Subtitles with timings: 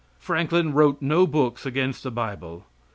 [0.17, 2.65] Franklin wrote no books against the bible.